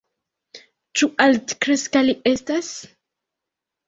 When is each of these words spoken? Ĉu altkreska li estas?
Ĉu 1.01 1.09
altkreska 1.25 2.01
li 2.07 2.15
estas? 2.31 2.71